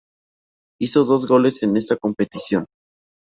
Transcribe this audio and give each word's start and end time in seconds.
Hizo 0.81 1.05
dos 1.05 1.27
goles 1.27 1.61
en 1.61 1.77
esta 1.77 1.95
competición. 1.95 2.65